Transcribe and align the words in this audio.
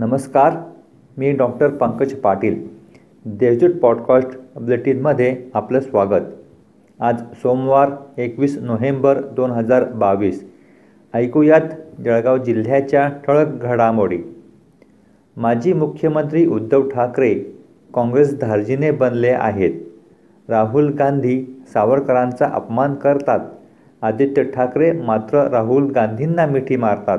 नमस्कार 0.00 0.52
मी 1.18 1.32
doctor 1.32 1.68
Pankaj 1.68 2.12
Patil. 2.12 2.68
देवजूट 3.24 3.70
podcast 3.70 4.58
बुलेटिनमध्ये 4.58 5.44
आपलं 5.54 5.80
स्वागत. 5.80 6.22
आज 7.00 7.20
सोमवार 7.20 7.90
एकवीस 8.18 8.58
नोव्हेंबर 8.58 9.20
दोन 9.20 9.50
हजार 9.50 9.84
बावीस. 9.84 10.50
ऐकूयात 11.14 12.00
जळगाव 12.04 12.38
जिल्ह्याच्या 12.38 13.08
ठळक 13.08 13.48
घडामोडी. 13.62 14.18
माजी 15.36 15.72
मुख्यमंत्री 15.72 16.46
उद्धव 16.46 16.88
ठाकरे 16.88 17.34
काँग्रेस 17.94 18.40
धार्जीने 18.40 18.90
बनले 18.90 19.30
आहेत. 19.30 19.72
राहुल 20.48 20.92
गांधी 20.92 21.62
सावरकरांचा 21.74 22.46
अपमान 22.46 22.94
करतात. 22.94 23.40
आदित्य 24.02 24.42
ठाकरे 24.42 24.92
मात्र 24.92 25.48
राहुल 25.48 25.90
गांधींना 25.90 26.46
मिठी 26.46 26.76
मारतात. 26.76 27.18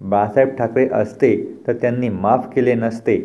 बाळासाहेब 0.00 0.48
ठाकरे 0.48 0.86
असते 0.92 1.36
तर 1.66 1.72
त्यांनी 1.72 2.08
माफ 2.08 2.48
केले 2.54 2.74
नसते. 2.74 3.18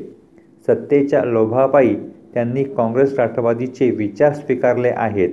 सत्तेच्या 0.67 1.23
लोभापायी 1.23 1.95
त्यांनी 2.33 2.63
काँग्रेस 2.63 3.13
राष्ट्रवादीचे 3.19 3.89
विचार 3.91 4.33
स्वीकारले 4.33 4.89
आहेत. 4.89 5.29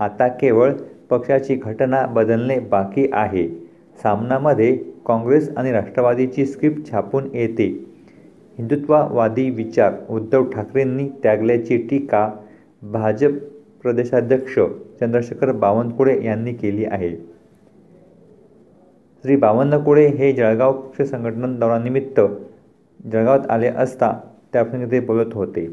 आता 0.00 0.28
केवळ 0.30 0.72
पक्षाची 1.10 1.54
घटना 1.54 2.04
बदलणे 2.06 2.58
बाकी 2.60 3.06
आहे. 3.12 3.46
सामनामध्ये 4.02 4.76
काँग्रेस 5.06 5.50
आणि 5.56 5.72
राष्ट्रवादीची 5.72 6.46
स्क्रिप्ट 6.46 6.90
छापून 6.90 7.28
येते. 7.34 7.66
हिंदुत्ववादी 8.58 9.48
विचार 9.50 9.92
उद्धव 10.10 10.44
ठाकरेंनी 10.50 11.08
त्यागल्याची 11.22 11.76
टीका 11.90 12.28
भाजप 12.82 13.38
प्रदेशाध्यक्ष 13.82 14.58
चंद्रशेखर 15.00 15.52
बावनकुळे 15.52 16.18
यांनी 16.24 16.52
केली 16.52 16.84
आहे. 16.84 17.10
श्री 19.24 19.36
बावनकुळे 19.36 20.06
हे 20.06 20.32
जळगाव 20.32 20.72
पक्ष 20.72 21.10
संघटन 21.10 21.58
दौरानिमित्त 21.58 22.20
जळगावात 23.12 23.50
आले 23.50 23.68
असता 23.68 24.12
त्याप्रसंगी 24.52 24.90
ते 24.90 25.00
बोलत 25.00 25.34
होते. 25.34 25.66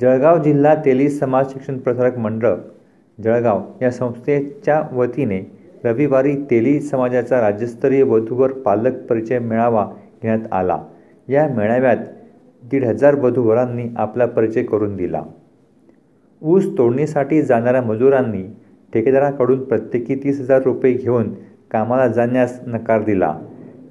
जळगाव 0.00 0.42
जिल्हा 0.42 0.74
तेली 0.74 1.08
समाज 1.08 1.52
शिक्षण 1.52 1.78
प्रसारक 1.78 2.18
मंडळ 2.18 2.54
जळगाव 3.24 3.62
या 3.82 3.90
संस्थेच्या 3.90 4.82
वतीने 4.92 5.40
रविवारी 5.84 6.34
तेली 6.50 6.80
समाजाचा 6.80 7.40
राज्यस्तरीय 7.40 8.02
वधूवर 8.02 8.52
पालक 8.52 9.02
परिचय 9.06 9.38
मेळावा 9.38 9.84
घेण्यात 10.22 10.52
आला. 10.52 10.78
या 11.28 11.48
मेळाव्यात 11.48 11.96
दीड 12.62 12.84
हजार 12.84 13.14
वधूवरांनी 13.14 13.88
आपला 13.96 14.26
परिचय 14.26 14.62
करून 14.62 14.96
दिला. 14.96 15.22
ऊस 16.42 16.78
तोडणीसाठी 16.78 17.42
जाणाऱ्या 17.42 17.82
मजुरांनी 17.82 18.44
ठेकेदाराकडून 18.92 19.64
प्रत्येकी 19.64 20.14
तीस 20.14 20.40
हजार 20.40 20.62
रुपये 20.62 20.92
घेऊन 20.92 21.32
कामाला 21.70 22.06
जाण्यास 22.08 22.60
नकार 22.66 23.02
दिला. 23.02 23.32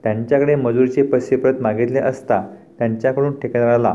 त्यांच्याकडे 0.03 0.55
मजुरीचे 0.55 1.01
पैसे 1.01 1.35
परत 1.35 1.61
मागितले 1.61 1.99
असता 1.99 2.41
त्यांच्याकडून 2.79 3.39
ठेकेदाराला 3.39 3.93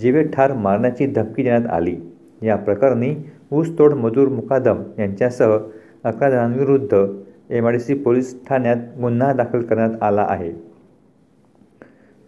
जीवे 0.00 0.22
ठार 0.22 0.52
मारण्याची 0.52 1.06
धमकी 1.06 1.42
देण्यात 1.42 1.66
आली. 1.66 1.96
या 2.42 2.56
प्रकरणी 2.56 3.14
ऊसतोड 3.52 3.92
मजूर 3.92 4.28
मुकादम 4.28 4.82
यांच्यासह 4.98 5.56
अकरा 6.04 6.30
जणांविरुद्ध 6.30 7.06
M 7.50 7.66
I 7.66 7.72
D 7.72 7.78
C 7.78 7.94
police 7.94 8.34
ठाण्यात 8.48 8.76
गुन्हा 9.00 9.32
दाखल 9.32 9.62
करण्यात 9.62 10.02
आला 10.02 10.26
आहे. 10.30 10.50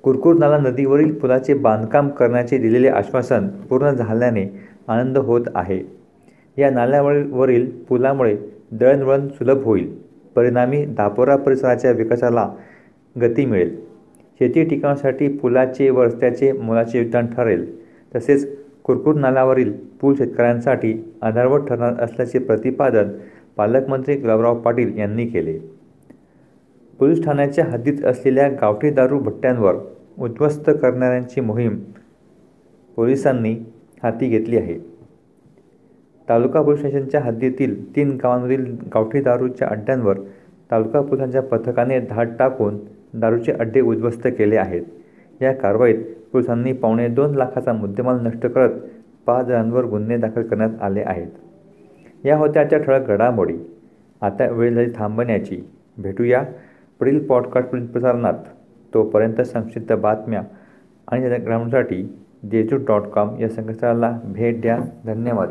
कुरकुर 0.02 0.34
नाला 0.34 0.58
नदीवरील 0.58 1.14
पुलाचे 1.14 1.54
बांधकाम 1.54 2.08
करण्याचे 2.08 2.58
दिलेले 2.58 2.88
आश्वासन 2.88 3.48
पूर्ण 3.48 3.90
झाल्याने 3.90 4.46
आनंद 4.88 5.18
होत 5.18 5.46
आहे. 5.54 5.97
या 6.58 6.70
नाल्यावरील 6.70 7.70
पुलामुळे 7.88 8.36
दळणवळण 8.72 9.28
सुलभ 9.28 9.64
होईल. 9.64 9.94
परिणामी 10.36 10.84
दापोरा 10.86 11.36
परिसराच्या 11.36 11.90
विकासाला 11.90 12.48
गती 13.16 13.44
मिळेल. 13.46 13.76
शेती 14.40 14.64
टिकवण्यासाठी 14.64 15.28
पुलाचे 15.28 15.90
व 15.90 16.02
रस्त्याचे 16.02 16.52
मोलाचे 16.52 16.98
योगदान 16.98 17.26
ठरेल. 17.26 17.64
तसेच 18.14 18.56
कुरकुर 18.84 19.14
नाल्यावरील 19.14 19.72
पूल 20.00 20.14
शेतकऱ्यांसाठी 20.14 20.92
आधारवत 21.22 21.66
ठरणार 21.68 22.00
असल्याचे 22.00 22.38
प्रतिपादन 22.38 23.08
पालकमंत्री 23.56 24.16
गुलाबराव 24.16 24.60
पाटील 24.60 24.98
यांनी 24.98 25.26
केले. 25.26 25.58
पोलीस 26.98 27.24
ठाण्याच्या 27.24 27.64
हद्दीत 27.64 28.04
असलेल्या 28.04 28.48
गावठी 28.48 28.90
दारू 28.90 29.18
भट्ट्यांवर 29.18 29.74
उद्ध्वस्त 30.18 30.70
करणाऱ्यांची 30.82 31.40
मोहीम 31.40 31.78
पोलिसांनी 32.96 33.54
हाती 34.02 34.28
घेतली 34.28 34.56
आहे. 34.56 34.97
तालुका 36.28 36.62
पोलीस 36.62 36.78
स्टेशनच्या 36.78 37.20
हद्दीतील 37.20 37.96
तीन 37.96 38.18
गावांमधील 38.22 38.76
गावठी 38.94 39.20
दारूच्या 39.20 39.68
अड्ड्यांवर 39.68 40.18
तालुका 40.70 41.00
पोलिसांच्या 41.00 41.42
पथकाने 41.42 42.00
धाड 42.00 42.28
टाकून 42.38 42.78
दारूचे 43.14 43.52
अड्डे 43.52 43.80
उद्ध्वस्त 43.80 44.26
केले 44.26 44.56
आहेत. 44.56 44.82
या 45.42 45.52
कारवाईत 45.52 45.98
पोलिसांनी 46.32 46.72
पावणे 46.72 47.08
दोन 47.08 47.34
लाखाचा 47.34 47.72
मुद्देमाल 47.72 48.26
नष्ट 48.26 48.46
करत 48.46 48.70
पाच 49.26 49.46
जणांवर 49.46 49.84
गुन्हे 49.84 50.16
दाखल 50.16 50.42
करण्यात 50.42 50.70
आले 50.82 51.02
आहेत. 51.06 51.26
या 52.24 52.36
होत्या 52.36 52.62
आजच्या 52.62 52.78
ठळक 52.78 53.08
घडामोडी. 53.08 53.56
आता 54.20 54.46
वेळ 54.46 54.74
झाली 54.74 54.90
थांबण्याची. 54.96 55.60
भेटूया 55.98 56.42
पुढील 56.98 57.26
पॉडकास्ट 57.26 57.92
प्रसारणात. 57.92 58.34
तोपर्यंत 58.94 59.40
संक्षिप्त 59.40 59.92
बातम्या 59.92 60.42
आणि 61.08 61.28
ग्रामसाठी 61.28 62.14
देजू 62.42 62.76
डॉट 62.76 63.02
कॉम 63.02 63.38
या 63.38 63.48
संकेतस्थळाला 63.48 64.20
भेट 64.24 64.60
द्या. 64.60 64.78
धन्यवाद. 65.06 65.50